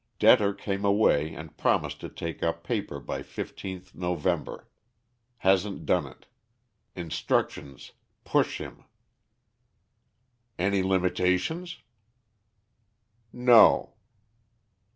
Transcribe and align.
Debtor 0.17 0.51
came 0.55 0.83
away, 0.83 1.31
and 1.35 1.59
promised 1.59 1.99
to 2.01 2.09
take 2.09 2.41
up 2.41 2.63
paper 2.63 2.99
by 2.99 3.21
fifteenth 3.21 3.93
November. 3.93 4.67
Hasn't 5.37 5.85
done 5.85 6.07
it. 6.07 6.25
Instructions 6.95 7.91
'push 8.25 8.57
him.'" 8.59 8.85
"Any 10.57 10.81
limitations?" 10.81 11.83
"No." 13.31 13.93